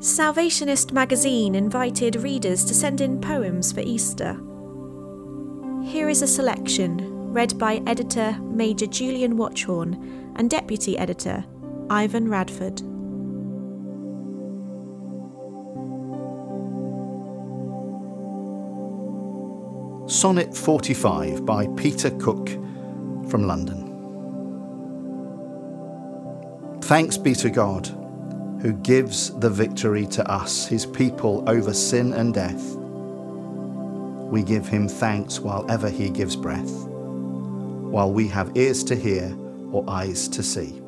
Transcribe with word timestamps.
Salvationist 0.00 0.92
magazine 0.92 1.54
invited 1.54 2.16
readers 2.16 2.64
to 2.64 2.72
send 2.72 3.02
in 3.02 3.20
poems 3.20 3.70
for 3.70 3.80
Easter. 3.80 4.32
Here 5.84 6.08
is 6.08 6.22
a 6.22 6.26
selection 6.26 7.34
read 7.34 7.58
by 7.58 7.82
editor 7.86 8.34
Major 8.40 8.86
Julian 8.86 9.36
Watchorn 9.36 10.32
and 10.36 10.48
deputy 10.48 10.96
editor 10.96 11.44
Ivan 11.90 12.30
Radford. 12.30 12.78
Sonnet 20.10 20.56
45 20.56 21.44
by 21.44 21.66
Peter 21.76 22.10
Cook 22.12 22.48
from 23.28 23.46
London. 23.46 23.86
Thanks 26.80 27.18
be 27.18 27.34
to 27.34 27.50
God 27.50 27.99
who 28.60 28.72
gives 28.72 29.30
the 29.40 29.48
victory 29.48 30.06
to 30.06 30.30
us, 30.30 30.66
his 30.66 30.84
people, 30.84 31.42
over 31.48 31.72
sin 31.72 32.12
and 32.12 32.34
death. 32.34 32.76
We 34.30 34.42
give 34.42 34.68
him 34.68 34.86
thanks 34.86 35.40
while 35.40 35.64
ever 35.70 35.88
he 35.88 36.10
gives 36.10 36.36
breath, 36.36 36.70
while 36.70 38.12
we 38.12 38.28
have 38.28 38.56
ears 38.56 38.84
to 38.84 38.94
hear 38.94 39.34
or 39.72 39.84
eyes 39.88 40.28
to 40.28 40.42
see. 40.42 40.82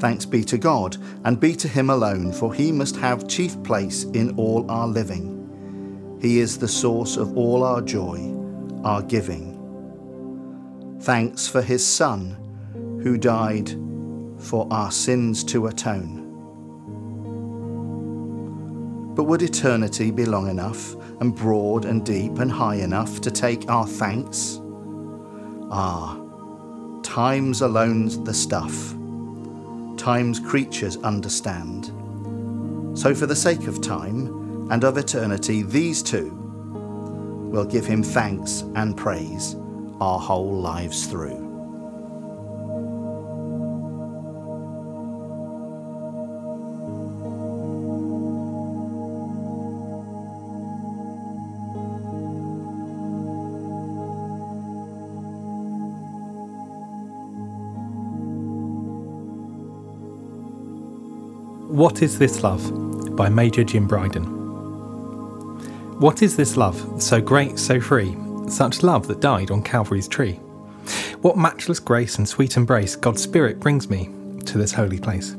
Thanks 0.00 0.24
be 0.24 0.42
to 0.44 0.58
God, 0.58 0.96
and 1.24 1.38
be 1.38 1.54
to 1.56 1.68
him 1.68 1.90
alone, 1.90 2.32
for 2.32 2.52
he 2.52 2.72
must 2.72 2.96
have 2.96 3.28
chief 3.28 3.62
place 3.62 4.04
in 4.04 4.34
all 4.36 4.68
our 4.70 4.88
living. 4.88 6.18
He 6.20 6.40
is 6.40 6.58
the 6.58 6.66
source 6.66 7.16
of 7.16 7.36
all 7.36 7.62
our 7.62 7.82
joy, 7.82 8.34
our 8.84 9.02
giving. 9.02 9.50
Thanks 11.02 11.46
for 11.46 11.62
his 11.62 11.86
Son, 11.86 12.36
who 13.02 13.16
died 13.18 13.70
for 14.42 14.66
our 14.70 14.90
sins 14.90 15.44
to 15.44 15.68
atone. 15.68 16.28
But 19.14 19.24
would 19.24 19.42
eternity 19.42 20.10
be 20.10 20.24
long 20.24 20.48
enough, 20.48 20.94
and 21.20 21.34
broad 21.34 21.84
and 21.84 22.04
deep 22.04 22.38
and 22.38 22.50
high 22.50 22.76
enough 22.76 23.20
to 23.20 23.30
take 23.30 23.70
our 23.70 23.86
thanks? 23.86 24.60
Ah, 25.70 26.18
time's 27.02 27.60
alone's 27.60 28.18
the 28.20 28.34
stuff. 28.34 28.94
Time's 29.96 30.40
creatures 30.40 30.96
understand. 30.98 31.92
So, 32.98 33.14
for 33.14 33.26
the 33.26 33.36
sake 33.36 33.66
of 33.66 33.80
time, 33.80 34.42
and 34.70 34.84
of 34.84 34.96
eternity, 34.96 35.62
these 35.62 36.02
two 36.02 36.30
will 37.52 37.66
give 37.66 37.84
him 37.84 38.02
thanks 38.02 38.62
and 38.74 38.96
praise 38.96 39.54
our 40.00 40.18
whole 40.18 40.60
lives 40.60 41.06
through. 41.06 41.51
What 61.82 62.00
is 62.00 62.16
This 62.16 62.44
Love? 62.44 63.16
by 63.16 63.28
Major 63.28 63.64
Jim 63.64 63.88
Bryden. 63.88 64.22
What 65.98 66.22
is 66.22 66.36
this 66.36 66.56
love, 66.56 67.02
so 67.02 67.20
great, 67.20 67.58
so 67.58 67.80
free, 67.80 68.16
such 68.46 68.84
love 68.84 69.08
that 69.08 69.18
died 69.18 69.50
on 69.50 69.64
Calvary's 69.64 70.06
tree? 70.06 70.34
What 71.22 71.36
matchless 71.36 71.80
grace 71.80 72.18
and 72.18 72.28
sweet 72.28 72.56
embrace 72.56 72.94
God's 72.94 73.24
Spirit 73.24 73.58
brings 73.58 73.90
me 73.90 74.10
to 74.46 74.58
this 74.58 74.70
holy 74.70 75.00
place. 75.00 75.34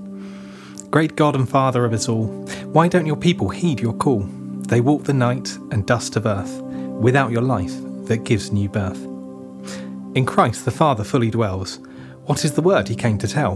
Great 0.92 1.16
God 1.16 1.38
and 1.38 1.48
Father 1.48 1.86
of 1.86 1.94
us 1.94 2.10
all, 2.10 2.26
why 2.74 2.90
don't 2.90 3.06
your 3.06 3.16
people 3.16 3.48
heed 3.48 3.80
your 3.80 3.94
call? 3.94 4.24
They 4.68 4.82
walk 4.82 5.06
the 5.06 5.14
night 5.14 5.58
and 5.72 5.88
dust 5.88 6.18
of 6.18 6.26
earth 6.26 6.62
without 6.62 7.32
your 7.32 7.42
life 7.42 7.74
that 8.08 8.26
gives 8.26 8.52
new 8.52 8.68
birth. 8.68 9.02
In 10.14 10.26
Christ 10.26 10.66
the 10.66 10.72
Father 10.72 11.06
fully 11.06 11.32
dwells. 11.32 11.80
What 12.26 12.44
is 12.44 12.52
the 12.52 12.62
word 12.62 12.90
he 12.90 12.96
came 12.96 13.18
to 13.20 13.30
tell? 13.30 13.56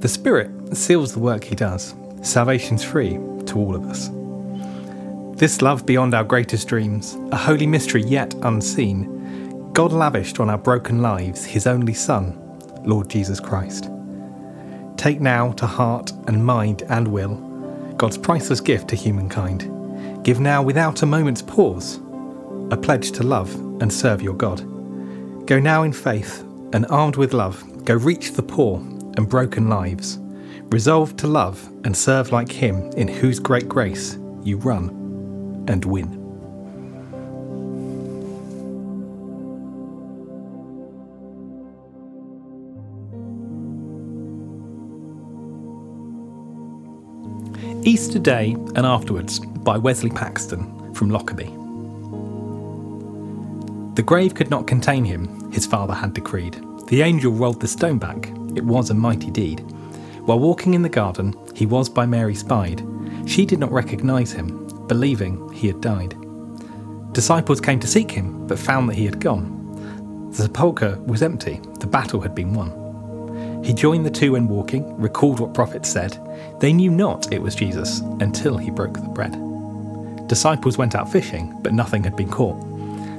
The 0.00 0.08
Spirit 0.08 0.76
seals 0.76 1.14
the 1.14 1.20
work 1.20 1.44
he 1.44 1.54
does. 1.54 1.94
Salvation's 2.22 2.84
free 2.84 3.18
to 3.46 3.58
all 3.58 3.74
of 3.74 3.86
us. 3.86 4.10
This 5.38 5.62
love 5.62 5.86
beyond 5.86 6.14
our 6.14 6.24
greatest 6.24 6.68
dreams, 6.68 7.16
a 7.32 7.36
holy 7.36 7.66
mystery 7.66 8.02
yet 8.02 8.34
unseen, 8.42 9.72
God 9.72 9.92
lavished 9.92 10.38
on 10.38 10.50
our 10.50 10.58
broken 10.58 11.00
lives 11.00 11.44
His 11.44 11.66
only 11.66 11.94
Son, 11.94 12.38
Lord 12.84 13.08
Jesus 13.08 13.40
Christ. 13.40 13.88
Take 14.96 15.20
now 15.20 15.52
to 15.52 15.66
heart 15.66 16.12
and 16.26 16.44
mind 16.44 16.82
and 16.88 17.08
will 17.08 17.36
God's 17.96 18.18
priceless 18.18 18.60
gift 18.60 18.88
to 18.88 18.96
humankind. 18.96 20.24
Give 20.24 20.40
now 20.40 20.62
without 20.62 21.02
a 21.02 21.06
moment's 21.06 21.42
pause 21.42 22.00
a 22.70 22.76
pledge 22.76 23.12
to 23.12 23.22
love 23.22 23.52
and 23.80 23.92
serve 23.92 24.22
your 24.22 24.34
God. 24.34 24.58
Go 25.46 25.58
now 25.58 25.82
in 25.82 25.92
faith 25.92 26.42
and 26.72 26.86
armed 26.86 27.16
with 27.16 27.32
love, 27.32 27.84
go 27.84 27.94
reach 27.94 28.32
the 28.32 28.42
poor 28.42 28.78
and 29.16 29.28
broken 29.28 29.68
lives. 29.68 30.18
Resolved 30.70 31.18
to 31.18 31.26
love 31.26 31.66
and 31.84 31.96
serve 31.96 32.30
like 32.30 32.52
Him 32.52 32.90
in 32.96 33.08
whose 33.08 33.40
great 33.40 33.68
grace 33.68 34.16
you 34.44 34.56
run 34.58 35.64
and 35.66 35.84
win. 35.84 36.20
Easter 47.84 48.20
Day 48.20 48.52
and 48.76 48.86
Afterwards 48.86 49.40
by 49.40 49.76
Wesley 49.76 50.10
Paxton 50.10 50.94
from 50.94 51.10
Lockerbie. 51.10 51.52
The 53.96 54.02
grave 54.02 54.34
could 54.34 54.50
not 54.50 54.68
contain 54.68 55.04
him, 55.04 55.50
his 55.50 55.66
father 55.66 55.94
had 55.94 56.14
decreed. 56.14 56.62
The 56.86 57.02
angel 57.02 57.32
rolled 57.32 57.60
the 57.60 57.66
stone 57.66 57.98
back, 57.98 58.28
it 58.54 58.64
was 58.64 58.90
a 58.90 58.94
mighty 58.94 59.30
deed. 59.30 59.64
While 60.26 60.38
walking 60.38 60.74
in 60.74 60.82
the 60.82 60.88
garden, 60.88 61.34
he 61.54 61.66
was 61.66 61.88
by 61.88 62.06
Mary 62.06 62.34
spied. 62.34 62.82
She 63.26 63.46
did 63.46 63.58
not 63.58 63.72
recognise 63.72 64.32
him, 64.32 64.66
believing 64.86 65.50
he 65.52 65.66
had 65.66 65.80
died. 65.80 66.14
Disciples 67.12 67.60
came 67.60 67.80
to 67.80 67.86
seek 67.86 68.10
him, 68.10 68.46
but 68.46 68.58
found 68.58 68.88
that 68.88 68.96
he 68.96 69.04
had 69.04 69.20
gone. 69.20 70.30
The 70.30 70.44
sepulchre 70.44 70.98
was 71.06 71.22
empty, 71.22 71.60
the 71.80 71.86
battle 71.86 72.20
had 72.20 72.34
been 72.34 72.54
won. 72.54 73.62
He 73.64 73.72
joined 73.74 74.06
the 74.06 74.10
two 74.10 74.32
when 74.32 74.48
walking, 74.48 74.96
recalled 74.96 75.40
what 75.40 75.54
prophets 75.54 75.90
said. 75.90 76.18
They 76.60 76.72
knew 76.72 76.90
not 76.90 77.32
it 77.32 77.42
was 77.42 77.54
Jesus 77.54 78.00
until 78.20 78.56
he 78.56 78.70
broke 78.70 78.94
the 78.94 79.08
bread. 79.08 79.36
Disciples 80.28 80.78
went 80.78 80.94
out 80.94 81.10
fishing, 81.10 81.58
but 81.62 81.74
nothing 81.74 82.04
had 82.04 82.16
been 82.16 82.30
caught. 82.30 82.58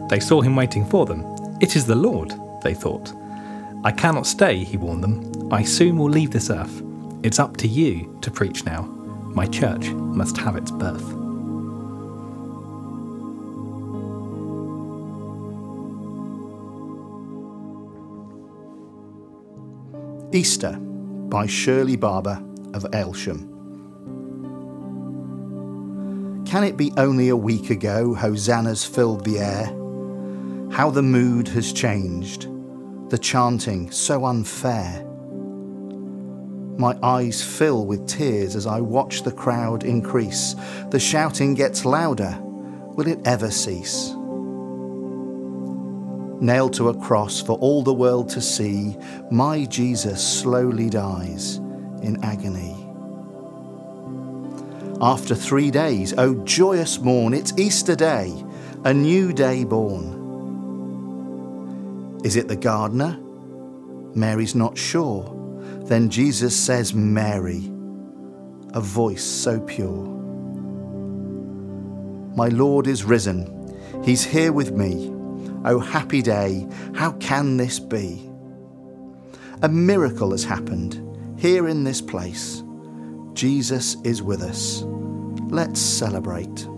They 0.09 0.19
saw 0.19 0.41
him 0.41 0.55
waiting 0.55 0.85
for 0.85 1.05
them. 1.05 1.25
It 1.59 1.75
is 1.75 1.85
the 1.85 1.95
Lord, 1.95 2.33
they 2.63 2.73
thought. 2.73 3.13
I 3.83 3.91
cannot 3.91 4.25
stay, 4.25 4.63
he 4.63 4.77
warned 4.77 5.03
them. 5.03 5.51
I 5.51 5.63
soon 5.63 5.97
will 5.97 6.09
leave 6.09 6.31
this 6.31 6.49
earth. 6.49 6.81
It's 7.23 7.37
up 7.37 7.55
to 7.57 7.67
you 7.67 8.17
to 8.21 8.31
preach 8.31 8.65
now. 8.65 8.81
My 8.81 9.45
church 9.45 9.89
must 9.89 10.37
have 10.37 10.55
its 10.55 10.71
birth. 10.71 11.05
Easter 20.33 20.77
by 20.79 21.45
Shirley 21.45 21.95
Barber 21.95 22.41
of 22.73 22.83
Aylsham. 22.85 23.47
Can 26.47 26.63
it 26.63 26.75
be 26.75 26.91
only 26.97 27.29
a 27.29 27.35
week 27.35 27.69
ago 27.69 28.15
hosannas 28.15 28.83
filled 28.83 29.25
the 29.25 29.37
air? 29.37 29.65
How 30.71 30.89
the 30.89 31.03
mood 31.03 31.47
has 31.49 31.71
changed, 31.71 32.47
the 33.11 33.17
chanting 33.19 33.91
so 33.91 34.25
unfair. 34.25 35.07
My 36.77 36.97
eyes 37.03 37.43
fill 37.43 37.85
with 37.85 38.07
tears 38.07 38.55
as 38.55 38.65
I 38.65 38.81
watch 38.81 39.23
the 39.23 39.31
crowd 39.31 39.83
increase. 39.83 40.55
The 40.89 40.99
shouting 40.99 41.53
gets 41.53 41.85
louder. 41.85 42.37
Will 42.41 43.07
it 43.07 43.19
ever 43.25 43.51
cease? 43.51 44.15
nailed 46.41 46.73
to 46.73 46.89
a 46.89 46.97
cross 46.97 47.39
for 47.41 47.57
all 47.59 47.83
the 47.83 47.93
world 47.93 48.27
to 48.29 48.41
see, 48.41 48.97
my 49.29 49.63
Jesus 49.65 50.25
slowly 50.27 50.89
dies 50.89 51.57
in 52.01 52.17
agony. 52.23 52.75
After 54.99 55.35
three 55.35 55.71
days, 55.71 56.13
O 56.13 56.17
oh 56.17 56.33
joyous 56.43 56.99
morn, 56.99 57.33
it's 57.33 57.57
Easter 57.57 57.95
Day, 57.95 58.33
a 58.83 58.93
new 58.93 59.31
day 59.33 59.63
born. 59.63 60.19
Is 62.23 62.35
it 62.35 62.47
the 62.47 62.55
gardener? 62.55 63.19
Mary's 64.13 64.53
not 64.55 64.77
sure. 64.77 65.40
Then 65.91 66.09
Jesus 66.09 66.55
says, 66.55 66.93
Mary, 66.93 67.69
a 68.73 68.79
voice 68.79 69.25
so 69.25 69.59
pure. 69.59 70.05
My 72.33 72.47
Lord 72.47 72.87
is 72.87 73.03
risen, 73.03 73.77
He's 74.01 74.23
here 74.23 74.53
with 74.53 74.71
me. 74.71 75.11
Oh, 75.65 75.79
happy 75.79 76.21
day, 76.21 76.65
how 76.95 77.11
can 77.19 77.57
this 77.57 77.77
be? 77.77 78.31
A 79.63 79.67
miracle 79.67 80.31
has 80.31 80.45
happened 80.45 81.01
here 81.37 81.67
in 81.67 81.83
this 81.83 81.99
place. 81.99 82.63
Jesus 83.33 83.97
is 84.05 84.23
with 84.23 84.43
us. 84.43 84.83
Let's 85.49 85.81
celebrate. 85.81 86.69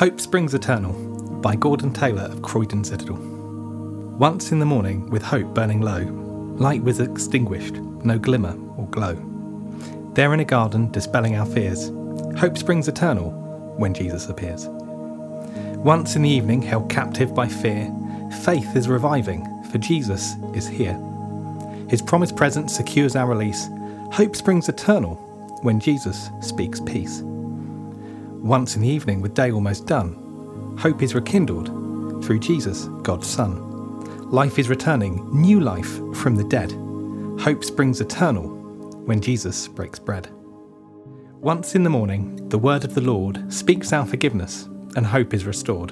Hope 0.00 0.18
Springs 0.18 0.54
Eternal 0.54 0.94
by 1.42 1.54
Gordon 1.54 1.92
Taylor 1.92 2.22
of 2.22 2.40
Croydon 2.40 2.82
Citadel. 2.84 3.18
Once 3.18 4.50
in 4.50 4.58
the 4.58 4.64
morning, 4.64 5.10
with 5.10 5.22
hope 5.22 5.52
burning 5.52 5.82
low, 5.82 6.04
light 6.56 6.82
was 6.82 7.00
extinguished, 7.00 7.74
no 8.02 8.18
glimmer 8.18 8.56
or 8.78 8.86
glow. 8.86 9.14
There 10.14 10.32
in 10.32 10.40
a 10.40 10.44
garden, 10.46 10.90
dispelling 10.90 11.36
our 11.36 11.44
fears, 11.44 11.92
hope 12.38 12.56
springs 12.56 12.88
eternal 12.88 13.32
when 13.76 13.92
Jesus 13.92 14.30
appears. 14.30 14.68
Once 15.76 16.16
in 16.16 16.22
the 16.22 16.30
evening, 16.30 16.62
held 16.62 16.88
captive 16.88 17.34
by 17.34 17.46
fear, 17.46 17.94
faith 18.42 18.74
is 18.74 18.88
reviving, 18.88 19.44
for 19.70 19.76
Jesus 19.76 20.32
is 20.54 20.66
here. 20.66 20.98
His 21.90 22.00
promised 22.00 22.36
presence 22.36 22.74
secures 22.74 23.16
our 23.16 23.28
release. 23.28 23.68
Hope 24.12 24.34
springs 24.34 24.66
eternal 24.66 25.16
when 25.60 25.78
Jesus 25.78 26.30
speaks 26.40 26.80
peace. 26.80 27.22
Once 28.42 28.74
in 28.74 28.82
the 28.82 28.88
evening, 28.88 29.20
with 29.20 29.34
day 29.34 29.52
almost 29.52 29.86
done, 29.86 30.76
hope 30.78 31.02
is 31.02 31.14
rekindled 31.14 31.66
through 32.24 32.38
Jesus, 32.38 32.86
God's 33.02 33.26
Son. 33.26 33.68
Life 34.30 34.58
is 34.58 34.70
returning, 34.70 35.28
new 35.30 35.60
life 35.60 35.98
from 36.16 36.36
the 36.36 36.44
dead. 36.44 36.72
Hope 37.40 37.62
springs 37.62 38.00
eternal 38.00 38.48
when 39.04 39.20
Jesus 39.20 39.68
breaks 39.68 39.98
bread. 39.98 40.28
Once 41.40 41.74
in 41.74 41.84
the 41.84 41.90
morning, 41.90 42.48
the 42.48 42.58
word 42.58 42.84
of 42.84 42.94
the 42.94 43.00
Lord 43.02 43.52
speaks 43.52 43.92
our 43.92 44.06
forgiveness, 44.06 44.68
and 44.96 45.06
hope 45.06 45.34
is 45.34 45.44
restored. 45.44 45.90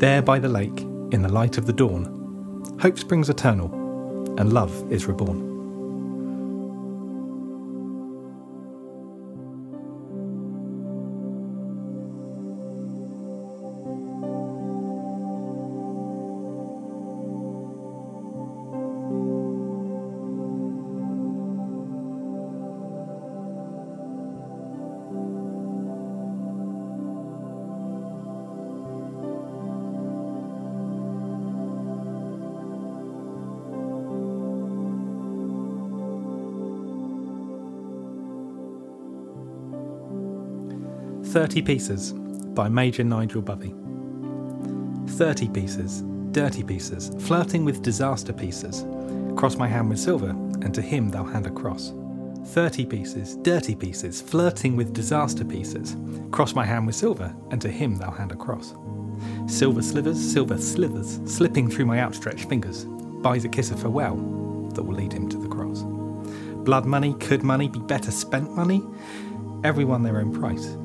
There 0.00 0.22
by 0.22 0.40
the 0.40 0.48
lake, 0.48 0.80
in 1.12 1.22
the 1.22 1.28
light 1.28 1.56
of 1.56 1.66
the 1.66 1.72
dawn, 1.72 2.78
hope 2.80 2.98
springs 2.98 3.30
eternal, 3.30 3.72
and 4.38 4.52
love 4.52 4.92
is 4.92 5.06
reborn. 5.06 5.49
Thirty 41.30 41.62
Pieces 41.62 42.12
by 42.12 42.68
Major 42.68 43.04
Nigel 43.04 43.40
Bovey. 43.40 43.72
Thirty 45.12 45.48
pieces, 45.48 46.02
dirty 46.32 46.64
pieces, 46.64 47.12
flirting 47.24 47.64
with 47.64 47.82
disaster 47.82 48.32
pieces. 48.32 48.84
Cross 49.36 49.54
my 49.54 49.68
hand 49.68 49.90
with 49.90 50.00
silver, 50.00 50.30
and 50.30 50.74
to 50.74 50.82
him 50.82 51.08
thou 51.08 51.22
hand 51.22 51.46
a 51.46 51.50
cross. 51.52 51.92
Thirty 52.46 52.84
pieces, 52.84 53.36
dirty 53.36 53.76
pieces, 53.76 54.20
flirting 54.20 54.74
with 54.74 54.92
disaster 54.92 55.44
pieces. 55.44 55.96
Cross 56.32 56.56
my 56.56 56.64
hand 56.64 56.84
with 56.84 56.96
silver, 56.96 57.32
and 57.52 57.62
to 57.62 57.68
him 57.68 57.94
thou 57.94 58.10
hand 58.10 58.32
a 58.32 58.36
cross. 58.36 58.74
Silver 59.46 59.82
slivers, 59.82 60.18
silver 60.18 60.58
slithers, 60.58 61.20
slipping 61.26 61.70
through 61.70 61.86
my 61.86 62.00
outstretched 62.00 62.48
fingers, 62.48 62.86
buys 63.22 63.44
a 63.44 63.48
kiss 63.48 63.70
of 63.70 63.80
farewell 63.80 64.16
that 64.74 64.82
will 64.82 64.96
lead 64.96 65.12
him 65.12 65.28
to 65.28 65.38
the 65.38 65.48
cross. 65.48 65.84
Blood 66.64 66.86
money, 66.86 67.14
could 67.20 67.44
money 67.44 67.68
be 67.68 67.78
better 67.78 68.10
spent 68.10 68.56
money? 68.56 68.82
Everyone 69.62 70.02
their 70.02 70.18
own 70.18 70.32
price 70.32 70.76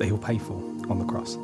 that 0.00 0.06
he'll 0.06 0.16
pay 0.16 0.38
for 0.38 0.54
on 0.88 0.98
the 0.98 1.04
cross. 1.04 1.36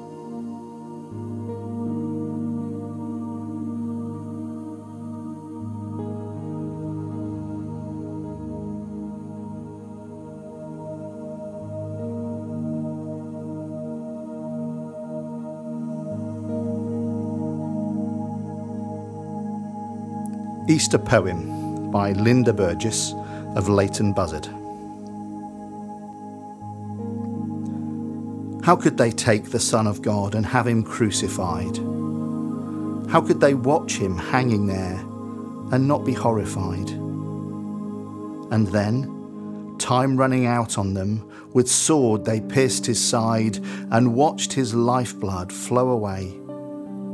Easter 20.69 20.99
Poem 20.99 21.91
by 21.91 22.13
Linda 22.13 22.55
Burgess 22.55 23.13
of 23.55 23.69
Leighton 23.69 24.15
Buzzard. 24.15 24.49
How 28.67 28.75
could 28.75 28.99
they 28.99 29.13
take 29.13 29.53
the 29.53 29.61
Son 29.61 29.87
of 29.87 30.03
God 30.03 30.35
and 30.35 30.45
have 30.45 30.67
him 30.67 30.83
crucified? 30.83 31.77
How 33.09 33.21
could 33.21 33.41
they 33.41 33.55
watch 33.55 33.97
him 33.97 34.19
hanging 34.19 34.67
there 34.67 34.99
and 35.71 35.87
not 35.87 36.05
be 36.05 36.13
horrified? 36.13 36.91
And 38.51 38.67
then, 38.67 39.77
time 39.79 40.17
running 40.17 40.47
out 40.47 40.79
on 40.79 40.95
them, 40.95 41.31
with 41.53 41.71
sword 41.71 42.25
they 42.25 42.41
pierced 42.41 42.87
his 42.87 43.01
side 43.01 43.61
and 43.93 44.17
watched 44.17 44.53
his 44.53 44.75
lifeblood 44.75 45.53
flow 45.53 45.91
away 45.91 46.37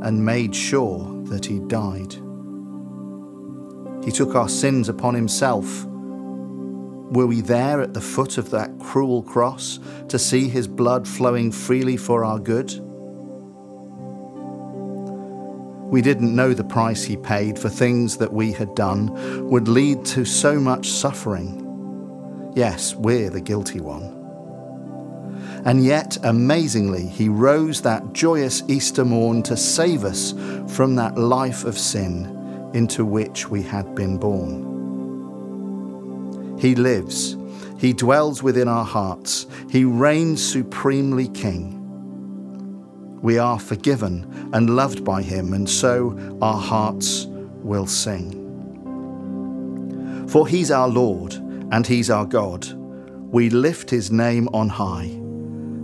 and 0.01 0.25
made 0.25 0.55
sure 0.55 1.05
that 1.25 1.45
he 1.45 1.59
died. 1.59 2.15
He 4.03 4.11
took 4.11 4.33
our 4.33 4.49
sins 4.49 4.89
upon 4.89 5.13
himself 5.13 5.85
were 7.13 7.27
we 7.27 7.41
there 7.41 7.79
at 7.79 7.93
the 7.93 8.01
foot 8.01 8.37
of 8.37 8.49
that 8.49 8.79
cruel 8.79 9.21
cross 9.21 9.79
to 10.09 10.17
see 10.17 10.49
his 10.49 10.67
blood 10.67 11.07
flowing 11.07 11.51
freely 11.51 11.95
for 11.95 12.25
our 12.25 12.39
good? 12.39 12.71
We 15.91 16.01
didn't 16.01 16.35
know 16.35 16.53
the 16.53 16.63
price 16.63 17.03
he 17.03 17.15
paid 17.15 17.59
for 17.59 17.69
things 17.69 18.17
that 18.17 18.33
we 18.33 18.51
had 18.51 18.73
done 18.73 19.47
would 19.49 19.67
lead 19.67 20.03
to 20.05 20.25
so 20.25 20.59
much 20.59 20.89
suffering. 20.89 22.51
Yes, 22.55 22.95
we're 22.95 23.29
the 23.29 23.41
guilty 23.41 23.79
one. 23.79 24.19
And 25.65 25.85
yet, 25.85 26.17
amazingly, 26.23 27.05
he 27.05 27.29
rose 27.29 27.81
that 27.81 28.11
joyous 28.13 28.63
Easter 28.67 29.05
morn 29.05 29.43
to 29.43 29.55
save 29.55 30.03
us 30.03 30.33
from 30.67 30.95
that 30.95 31.15
life 31.15 31.63
of 31.63 31.77
sin 31.77 32.71
into 32.73 33.05
which 33.05 33.49
we 33.49 33.61
had 33.61 33.93
been 33.93 34.17
born. 34.17 34.73
He 36.63 36.75
lives. 36.75 37.35
He 37.77 37.91
dwells 37.91 38.41
within 38.41 38.69
our 38.69 38.85
hearts. 38.85 39.47
He 39.69 39.83
reigns 39.83 40.41
supremely 40.41 41.27
King. 41.27 41.81
We 43.21 43.37
are 43.37 43.59
forgiven 43.59 44.49
and 44.53 44.73
loved 44.73 45.03
by 45.03 45.23
Him, 45.23 45.53
and 45.53 45.69
so 45.69 46.17
our 46.41 46.57
hearts 46.57 47.25
will 47.27 47.85
sing. 47.85 48.39
For 50.29 50.47
He's 50.47 50.71
our 50.71 50.87
Lord 50.87 51.33
and 51.73 51.85
He's 51.85 52.09
our 52.09 52.25
God. 52.25 52.65
We 53.29 53.49
lift 53.49 53.89
His 53.89 54.09
name 54.09 54.47
on 54.53 54.69
high 54.69 55.09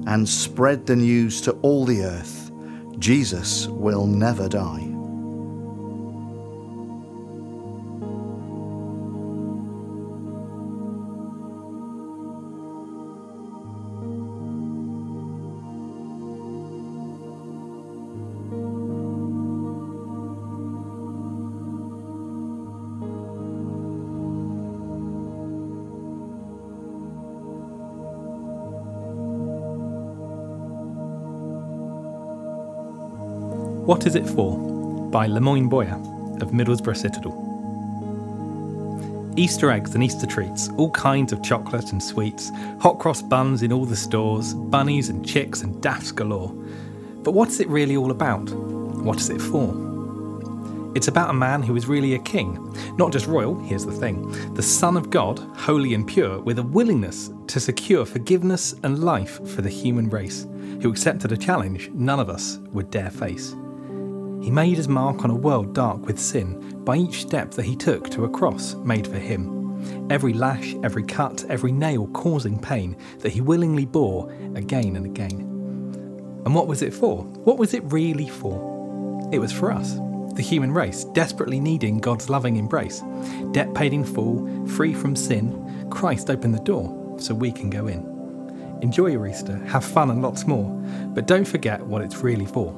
and 0.08 0.30
spread 0.30 0.86
the 0.86 0.96
news 0.96 1.42
to 1.42 1.52
all 1.62 1.84
the 1.84 2.04
earth 2.04 2.52
Jesus 3.00 3.68
will 3.68 4.08
never 4.08 4.48
die. 4.48 4.89
What 33.90 34.06
Is 34.06 34.14
It 34.14 34.28
For? 34.28 34.56
by 35.10 35.26
Lemoyne 35.26 35.68
Boyer 35.68 35.96
of 36.42 36.52
Middlesbrough 36.52 36.96
Citadel. 36.96 37.34
Easter 39.36 39.72
eggs 39.72 39.96
and 39.96 40.04
Easter 40.04 40.28
treats, 40.28 40.70
all 40.78 40.92
kinds 40.92 41.34
of 41.34 41.42
chocolate 41.42 41.92
and 41.92 42.04
sweets, 42.04 42.52
hot 42.80 43.00
cross 43.00 43.24
buns 43.24 43.64
in 43.64 43.74
all 43.74 43.86
the 43.86 43.96
stores, 43.96 44.54
bunnies 44.54 45.10
and 45.10 45.28
chicks 45.28 45.64
and 45.64 45.82
daffs 45.82 46.12
galore. 46.12 46.52
But 47.24 47.32
what 47.32 47.50
is 47.50 47.62
it 47.62 47.68
really 47.68 47.98
all 47.98 48.12
about? 48.12 48.52
What 48.52 49.20
is 49.20 49.32
it 49.32 49.42
for? 49.42 49.74
It's 50.96 51.08
about 51.08 51.32
a 51.32 51.34
man 51.34 51.64
who 51.64 51.76
is 51.76 51.88
really 51.88 52.14
a 52.14 52.20
king. 52.20 52.72
Not 52.96 53.12
just 53.12 53.26
royal, 53.26 53.60
here's 53.64 53.88
the 53.88 53.92
thing 53.92 54.54
the 54.54 54.62
Son 54.62 54.98
of 54.98 55.10
God, 55.10 55.40
holy 55.56 55.96
and 55.96 56.06
pure, 56.08 56.40
with 56.42 56.60
a 56.60 56.64
willingness 56.64 57.32
to 57.48 57.60
secure 57.60 58.06
forgiveness 58.06 58.76
and 58.84 59.04
life 59.04 59.44
for 59.50 59.64
the 59.64 59.70
human 59.70 60.12
race, 60.12 60.46
who 60.80 60.92
accepted 60.92 61.32
a 61.32 61.38
challenge 61.38 61.90
none 61.90 62.20
of 62.20 62.30
us 62.30 62.60
would 62.72 62.92
dare 62.92 63.10
face. 63.10 63.56
He 64.42 64.52
made 64.52 64.78
his 64.78 64.88
mark 64.88 65.24
on 65.24 65.30
a 65.30 65.36
world 65.36 65.74
dark 65.74 66.06
with 66.06 66.20
sin 66.20 66.84
by 66.86 66.96
each 66.96 67.22
step 67.22 67.52
that 67.52 67.66
he 67.66 67.76
took 67.76 68.10
to 68.12 68.24
a 68.24 68.30
cross 68.30 68.74
made 68.76 69.06
for 69.06 69.20
him. 69.20 70.08
Every 70.10 70.34
lash, 70.34 70.76
every 70.84 71.04
cut, 71.04 71.46
every 71.50 71.72
nail 71.72 72.08
causing 72.08 72.60
pain 72.60 72.98
that 73.20 73.32
he 73.32 73.42
willingly 73.42 73.86
bore 73.86 74.32
again 74.56 74.96
and 74.96 75.06
again. 75.06 75.42
And 76.46 76.56
what 76.56 76.68
was 76.68 76.82
it 76.82 76.94
for? 76.94 77.24
What 77.24 77.58
was 77.58 77.74
it 77.74 77.84
really 77.86 78.30
for? 78.30 79.30
It 79.32 79.40
was 79.40 79.52
for 79.52 79.72
us, 79.72 79.94
the 80.36 80.42
human 80.42 80.72
race, 80.72 81.04
desperately 81.14 81.60
needing 81.60 82.00
God's 82.00 82.30
loving 82.30 82.56
embrace. 82.56 83.04
Debt 83.52 83.74
paid 83.74 83.94
in 83.94 84.04
full, 84.04 84.68
free 84.68 84.94
from 84.94 85.16
sin, 85.16 85.88
Christ 85.92 86.30
opened 86.30 86.56
the 86.56 86.64
door 86.64 87.18
so 87.20 87.36
we 87.36 87.52
can 87.52 87.70
go 87.70 87.88
in. 87.88 88.80
Enjoy 88.82 89.08
your 89.08 89.28
Easter, 89.28 89.58
have 89.66 89.84
fun 89.84 90.10
and 90.10 90.22
lots 90.22 90.48
more, 90.48 90.70
but 91.14 91.28
don't 91.28 91.48
forget 91.48 91.86
what 91.86 92.02
it's 92.02 92.18
really 92.18 92.46
for. 92.46 92.74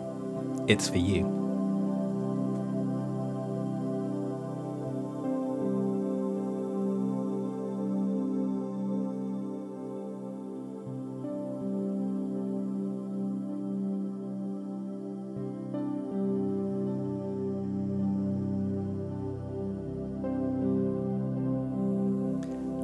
It's 0.68 0.90
for 0.90 0.98
you. 0.98 1.41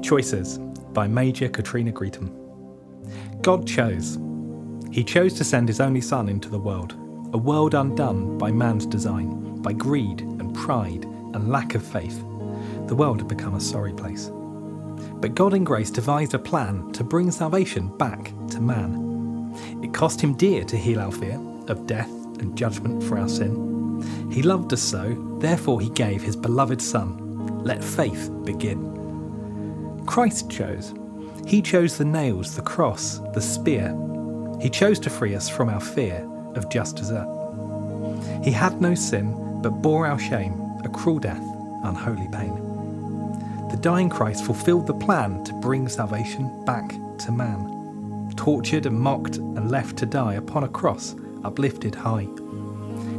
Choices 0.07 0.57
by 0.93 1.05
Major 1.05 1.49
Katrina 1.49 1.91
Greetham. 1.91 2.31
God 3.41 3.67
chose. 3.67 4.17
He 4.89 5.03
chose 5.03 5.33
to 5.33 5.43
send 5.43 5.67
his 5.67 5.81
only 5.81 5.99
Son 5.99 6.29
into 6.29 6.47
the 6.47 6.57
world, 6.57 6.93
a 7.33 7.37
world 7.37 7.73
undone 7.73 8.37
by 8.37 8.49
man's 8.49 8.85
design, 8.85 9.61
by 9.61 9.73
greed 9.73 10.21
and 10.21 10.55
pride 10.55 11.03
and 11.03 11.49
lack 11.49 11.75
of 11.75 11.85
faith. 11.85 12.23
The 12.87 12.95
world 12.95 13.17
had 13.19 13.27
become 13.27 13.55
a 13.55 13.59
sorry 13.59 13.91
place. 13.91 14.31
But 15.19 15.35
God 15.35 15.53
in 15.53 15.65
grace 15.65 15.91
devised 15.91 16.33
a 16.35 16.39
plan 16.39 16.89
to 16.93 17.03
bring 17.03 17.29
salvation 17.29 17.89
back 17.97 18.31
to 18.51 18.61
man. 18.61 19.53
It 19.83 19.93
cost 19.93 20.21
him 20.21 20.35
dear 20.35 20.63
to 20.63 20.77
heal 20.77 21.01
our 21.01 21.11
fear 21.11 21.37
of 21.67 21.85
death 21.85 22.11
and 22.39 22.57
judgment 22.57 23.03
for 23.03 23.19
our 23.19 23.27
sin. 23.27 24.31
He 24.31 24.41
loved 24.41 24.71
us 24.71 24.81
so, 24.81 25.37
therefore 25.41 25.81
he 25.81 25.89
gave 25.89 26.21
his 26.21 26.37
beloved 26.37 26.81
Son. 26.81 27.61
Let 27.61 27.83
faith 27.83 28.31
begin. 28.45 28.96
Christ 30.07 30.49
chose. 30.49 30.93
He 31.45 31.61
chose 31.61 31.97
the 31.97 32.05
nails, 32.05 32.55
the 32.55 32.61
cross, 32.63 33.19
the 33.33 33.41
spear. 33.41 33.95
He 34.59 34.69
chose 34.69 34.99
to 35.01 35.09
free 35.09 35.35
us 35.35 35.47
from 35.47 35.69
our 35.69 35.79
fear 35.79 36.27
of 36.55 36.69
just 36.69 36.95
desert. 36.95 37.27
He 38.43 38.51
had 38.51 38.81
no 38.81 38.95
sin, 38.95 39.61
but 39.61 39.81
bore 39.81 40.07
our 40.07 40.17
shame, 40.17 40.53
a 40.83 40.89
cruel 40.89 41.19
death, 41.19 41.43
unholy 41.83 42.27
pain. 42.31 42.55
The 43.69 43.77
dying 43.77 44.09
Christ 44.09 44.45
fulfilled 44.45 44.87
the 44.87 44.93
plan 44.93 45.43
to 45.43 45.53
bring 45.55 45.87
salvation 45.87 46.63
back 46.65 46.89
to 47.19 47.31
man. 47.31 48.33
Tortured 48.35 48.85
and 48.85 48.99
mocked 48.99 49.37
and 49.37 49.69
left 49.69 49.97
to 49.97 50.05
die 50.05 50.35
upon 50.35 50.63
a 50.63 50.69
cross, 50.69 51.15
uplifted 51.43 51.93
high. 51.93 52.27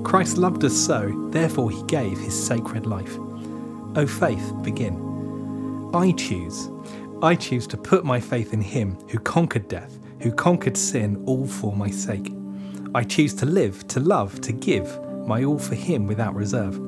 Christ 0.05 0.39
loved 0.39 0.65
us 0.65 0.77
so, 0.77 1.29
therefore 1.31 1.71
he 1.71 1.83
gave 1.85 2.19
his 2.19 2.47
sacred 2.47 2.87
life. 2.87 3.17
O 3.95 4.07
faith, 4.07 4.53
begin. 4.63 5.08
I 5.95 6.13
choose 6.13 6.71
I 7.21 7.35
choose 7.35 7.67
to 7.69 7.77
put 7.77 8.05
my 8.05 8.21
faith 8.21 8.53
in 8.53 8.61
Him 8.61 8.97
who 9.09 9.19
conquered 9.19 9.67
death, 9.67 9.99
who 10.21 10.31
conquered 10.31 10.77
sin, 10.77 11.21
all 11.27 11.49
for 11.49 11.75
my 11.75 11.91
sake. 11.91 12.33
I 12.95 13.03
choose 13.03 13.35
to 13.35 13.47
live, 13.47 13.89
to 13.89 13.99
love, 13.99 14.41
to 14.43 14.53
give 14.53 15.01
my 15.27 15.43
all 15.43 15.59
for 15.59 15.75
Him 15.75 16.07
without 16.07 16.37
reserve. 16.37 16.79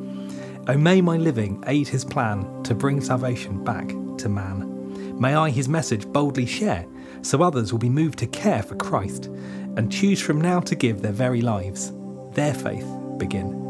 Oh, 0.69 0.76
may 0.76 1.00
my 1.00 1.16
living 1.16 1.64
aid 1.66 1.88
His 1.88 2.04
plan 2.04 2.62
to 2.62 2.75
bring 2.75 3.00
salvation 3.00 3.64
back 3.64 3.88
to 4.19 4.28
man. 4.28 5.19
May 5.19 5.35
I 5.35 5.50
His 5.50 5.69
message 5.69 6.07
boldly 6.07 6.47
share, 6.47 6.87
so 7.23 7.42
others 7.42 7.73
will 7.73 7.80
be 7.80 7.88
moved 7.88 8.21
to 8.21 8.26
care 8.28 8.62
for 8.62 8.76
Christ 8.76 9.26
and 9.76 9.90
choose 9.90 10.21
from 10.21 10.40
now 10.40 10.61
to 10.61 10.76
give 10.76 11.02
their 11.02 11.11
very 11.11 11.42
lives, 11.42 11.92
their 12.35 12.54
faith 12.54 12.87
begin. 13.19 13.69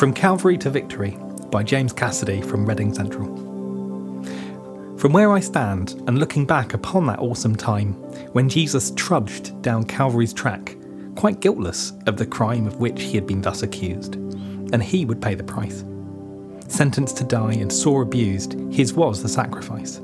From 0.00 0.14
Calvary 0.14 0.56
to 0.56 0.70
Victory 0.70 1.18
by 1.50 1.62
James 1.62 1.92
Cassidy 1.92 2.40
from 2.40 2.64
Reading 2.64 2.94
Central. 2.94 3.26
From 4.96 5.12
where 5.12 5.30
I 5.30 5.40
stand 5.40 5.90
and 6.06 6.18
looking 6.18 6.46
back 6.46 6.72
upon 6.72 7.04
that 7.04 7.18
awesome 7.18 7.54
time 7.54 7.92
when 8.32 8.48
Jesus 8.48 8.94
trudged 8.96 9.60
down 9.60 9.84
Calvary's 9.84 10.32
track, 10.32 10.74
quite 11.16 11.40
guiltless 11.40 11.92
of 12.06 12.16
the 12.16 12.24
crime 12.24 12.66
of 12.66 12.80
which 12.80 13.02
he 13.02 13.12
had 13.12 13.26
been 13.26 13.42
thus 13.42 13.62
accused, 13.62 14.14
and 14.14 14.82
he 14.82 15.04
would 15.04 15.20
pay 15.20 15.34
the 15.34 15.44
price. 15.44 15.84
Sentenced 16.66 17.18
to 17.18 17.24
die 17.24 17.52
and 17.52 17.70
sore 17.70 18.00
abused, 18.00 18.54
his 18.72 18.94
was 18.94 19.22
the 19.22 19.28
sacrifice. 19.28 20.00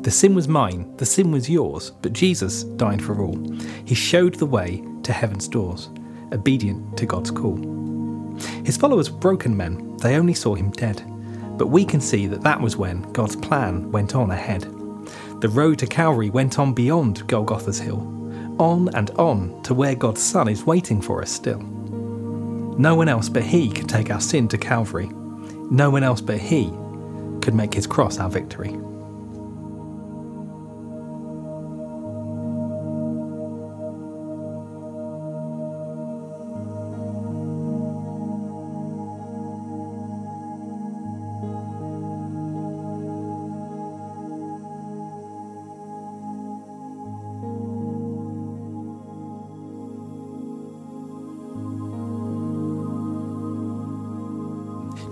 The 0.00 0.10
sin 0.10 0.34
was 0.34 0.48
mine, 0.48 0.94
the 0.98 1.06
sin 1.06 1.30
was 1.30 1.48
yours, 1.48 1.92
but 2.02 2.12
Jesus 2.12 2.64
died 2.64 3.02
for 3.02 3.18
all. 3.22 3.42
He 3.86 3.94
showed 3.94 4.34
the 4.34 4.44
way 4.44 4.84
to 5.02 5.14
heaven's 5.14 5.48
doors, 5.48 5.88
obedient 6.30 6.98
to 6.98 7.06
God's 7.06 7.30
call. 7.30 7.80
His 8.64 8.76
followers 8.76 9.10
were 9.10 9.18
broken 9.18 9.56
men, 9.56 9.96
they 9.98 10.16
only 10.16 10.34
saw 10.34 10.54
him 10.54 10.70
dead. 10.70 11.02
But 11.58 11.68
we 11.68 11.84
can 11.84 12.00
see 12.00 12.26
that 12.26 12.42
that 12.42 12.60
was 12.60 12.76
when 12.76 13.02
God's 13.12 13.36
plan 13.36 13.90
went 13.92 14.14
on 14.14 14.30
ahead. 14.30 14.62
The 15.40 15.48
road 15.48 15.78
to 15.80 15.86
Calvary 15.86 16.30
went 16.30 16.58
on 16.58 16.72
beyond 16.72 17.26
Golgotha's 17.26 17.80
hill, 17.80 18.00
on 18.58 18.94
and 18.94 19.10
on 19.12 19.62
to 19.62 19.74
where 19.74 19.94
God's 19.94 20.22
Son 20.22 20.48
is 20.48 20.64
waiting 20.66 21.00
for 21.00 21.22
us 21.22 21.30
still. 21.30 21.60
No 21.60 22.94
one 22.94 23.08
else 23.08 23.28
but 23.28 23.42
He 23.42 23.70
could 23.70 23.88
take 23.88 24.10
our 24.10 24.20
sin 24.20 24.48
to 24.48 24.58
Calvary. 24.58 25.10
No 25.70 25.90
one 25.90 26.02
else 26.02 26.20
but 26.20 26.38
He 26.38 26.70
could 27.42 27.54
make 27.54 27.74
His 27.74 27.86
cross 27.86 28.18
our 28.18 28.30
victory. 28.30 28.78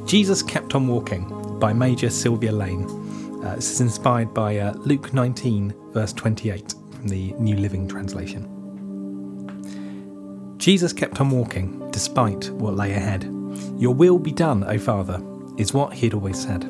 Jesus 0.09 0.43
Kept 0.43 0.75
on 0.75 0.89
Walking 0.89 1.59
by 1.59 1.75
Major 1.75 2.09
Sylvia 2.09 2.51
Lane. 2.51 2.85
Uh, 3.45 3.57
this 3.57 3.71
is 3.71 3.83
inspired 3.83 4.33
by 4.33 4.57
uh, 4.57 4.73
Luke 4.79 5.13
19, 5.13 5.75
verse 5.93 6.15
28 6.15 6.75
from 6.93 7.09
the 7.09 7.33
New 7.33 7.57
Living 7.57 7.87
Translation. 7.87 8.47
Jesus 10.57 10.95
kept 10.95 11.21
on 11.21 11.29
walking 11.29 11.91
despite 11.91 12.49
what 12.53 12.75
lay 12.75 12.93
ahead. 12.93 13.25
Your 13.77 13.95
will 13.95 14.19
be 14.19 14.33
done, 14.33 14.65
O 14.65 14.79
Father, 14.79 15.23
is 15.59 15.75
what 15.75 15.93
he 15.93 16.07
had 16.07 16.15
always 16.15 16.43
said. 16.43 16.65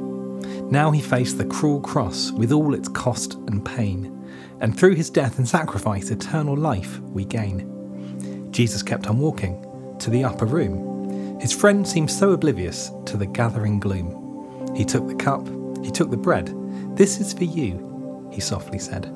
Now 0.73 0.90
he 0.90 1.00
faced 1.00 1.38
the 1.38 1.47
cruel 1.47 1.80
cross 1.80 2.33
with 2.33 2.50
all 2.50 2.75
its 2.75 2.88
cost 2.88 3.35
and 3.35 3.64
pain, 3.64 4.28
and 4.61 4.76
through 4.76 4.97
his 4.97 5.11
death 5.11 5.38
and 5.38 5.49
sacrifice, 5.49 6.11
eternal 6.11 6.57
life 6.57 6.99
we 7.02 7.25
gain. 7.25 8.50
Jesus 8.50 8.83
kept 8.83 9.07
on 9.07 9.21
walking 9.21 9.64
to 10.00 10.11
the 10.11 10.25
upper 10.25 10.45
room 10.45 10.97
his 11.40 11.52
friend 11.52 11.87
seemed 11.87 12.11
so 12.11 12.33
oblivious 12.33 12.90
to 13.07 13.16
the 13.16 13.26
gathering 13.26 13.78
gloom. 13.78 14.75
He 14.75 14.85
took 14.85 15.07
the 15.07 15.14
cup, 15.14 15.47
he 15.85 15.90
took 15.90 16.11
the 16.11 16.16
bread. 16.16 16.52
This 16.97 17.21
is 17.21 17.33
for 17.33 17.45
you, 17.45 18.28
he 18.33 18.40
softly 18.40 18.78
said. 18.78 19.14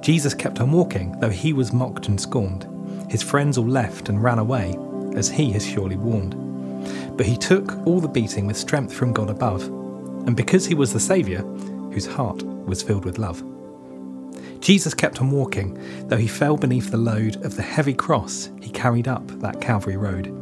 Jesus 0.00 0.34
kept 0.34 0.60
on 0.60 0.72
walking, 0.72 1.18
though 1.20 1.30
he 1.30 1.52
was 1.52 1.72
mocked 1.72 2.08
and 2.08 2.20
scorned. 2.20 2.66
His 3.08 3.22
friends 3.22 3.56
all 3.56 3.66
left 3.66 4.08
and 4.08 4.22
ran 4.22 4.40
away, 4.40 4.76
as 5.14 5.30
he 5.30 5.52
has 5.52 5.64
surely 5.64 5.96
warned. 5.96 6.36
But 7.16 7.26
he 7.26 7.36
took 7.36 7.86
all 7.86 8.00
the 8.00 8.08
beating 8.08 8.46
with 8.46 8.56
strength 8.56 8.92
from 8.92 9.12
God 9.12 9.30
above, 9.30 9.62
and 10.26 10.36
because 10.36 10.66
he 10.66 10.74
was 10.74 10.92
the 10.92 10.98
Saviour, 10.98 11.42
whose 11.92 12.06
heart 12.06 12.42
was 12.42 12.82
filled 12.82 13.04
with 13.04 13.18
love. 13.18 13.44
Jesus 14.60 14.94
kept 14.94 15.20
on 15.20 15.30
walking, 15.30 15.78
though 16.08 16.16
he 16.16 16.26
fell 16.26 16.56
beneath 16.56 16.90
the 16.90 16.96
load 16.96 17.44
of 17.44 17.54
the 17.54 17.62
heavy 17.62 17.94
cross 17.94 18.50
he 18.60 18.70
carried 18.70 19.06
up 19.06 19.26
that 19.40 19.60
Calvary 19.60 19.96
road. 19.96 20.41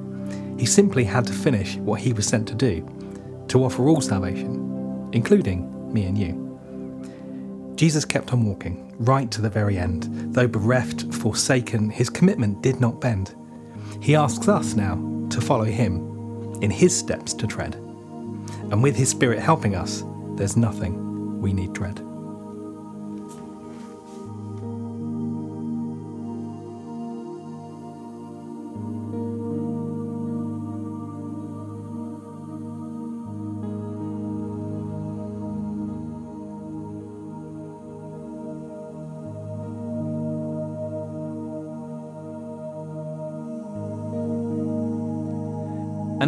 He 0.60 0.66
simply 0.66 1.04
had 1.04 1.26
to 1.26 1.32
finish 1.32 1.76
what 1.76 2.00
he 2.00 2.12
was 2.12 2.26
sent 2.26 2.46
to 2.48 2.54
do 2.54 2.86
to 3.48 3.64
offer 3.64 3.88
all 3.88 4.02
salvation, 4.02 5.08
including 5.14 5.90
me 5.90 6.04
and 6.04 6.18
you. 6.18 7.72
Jesus 7.76 8.04
kept 8.04 8.34
on 8.34 8.44
walking, 8.44 8.94
right 8.98 9.30
to 9.30 9.40
the 9.40 9.48
very 9.48 9.78
end. 9.78 10.34
Though 10.34 10.46
bereft, 10.46 11.14
forsaken, 11.14 11.88
his 11.88 12.10
commitment 12.10 12.60
did 12.60 12.78
not 12.78 13.00
bend. 13.00 13.34
He 14.02 14.14
asks 14.14 14.48
us 14.48 14.74
now 14.74 14.96
to 15.30 15.40
follow 15.40 15.64
him 15.64 16.58
in 16.60 16.70
his 16.70 16.94
steps 16.94 17.32
to 17.34 17.46
tread. 17.46 17.76
And 18.70 18.82
with 18.82 18.96
his 18.96 19.08
Spirit 19.08 19.38
helping 19.38 19.74
us, 19.74 20.04
there's 20.34 20.58
nothing 20.58 21.40
we 21.40 21.54
need 21.54 21.72
dread. 21.72 22.04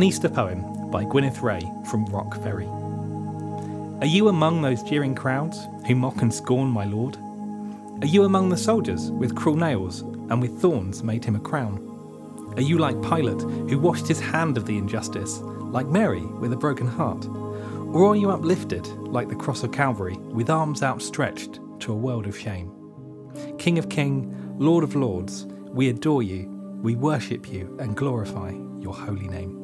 An 0.03 0.09
Easter 0.09 0.29
Poem 0.29 0.91
by 0.91 1.05
Gwyneth 1.05 1.43
Ray 1.43 1.61
from 1.89 2.07
Rock 2.07 2.43
Ferry. 2.43 2.67
Are 2.67 4.13
you 4.13 4.27
among 4.27 4.61
those 4.61 4.83
jeering 4.83 5.15
crowds 5.15 5.69
who 5.87 5.95
mock 5.95 6.23
and 6.23 6.35
scorn 6.35 6.71
my 6.71 6.85
Lord? 6.85 7.17
Are 8.03 8.09
you 8.09 8.25
among 8.25 8.49
the 8.49 8.57
soldiers 8.57 9.13
with 9.13 9.37
cruel 9.37 9.55
nails 9.55 10.01
and 10.01 10.43
with 10.43 10.61
thorns 10.61 11.05
made 11.05 11.25
him 11.25 11.37
a 11.37 11.41
crown? 11.41 11.79
Are 12.57 12.63
you 12.63 12.79
like 12.79 13.01
Pilate 13.01 13.43
who 13.43 13.79
washed 13.79 14.09
his 14.09 14.19
hand 14.19 14.57
of 14.57 14.67
the 14.67 14.77
injustice, 14.77 15.39
like 15.39 15.87
Mary 15.87 16.27
with 16.27 16.53
a 16.53 16.57
broken 16.57 16.89
heart? 16.89 17.25
Or 17.95 18.07
are 18.07 18.17
you 18.17 18.33
uplifted 18.33 18.85
like 18.89 19.29
the 19.29 19.37
cross 19.37 19.63
of 19.63 19.71
Calvary 19.71 20.17
with 20.17 20.51
arms 20.51 20.83
outstretched 20.83 21.61
to 21.79 21.93
a 21.93 21.97
world 21.97 22.27
of 22.27 22.37
shame? 22.37 22.73
King 23.57 23.79
of 23.79 23.89
King, 23.89 24.35
Lord 24.59 24.83
of 24.83 24.97
Lords, 24.97 25.47
we 25.69 25.91
adore 25.91 26.25
you, 26.25 26.49
we 26.83 26.97
worship 26.97 27.49
you 27.49 27.77
and 27.79 27.97
glorify 27.97 28.51
your 28.81 28.95
holy 28.95 29.29
name. 29.29 29.62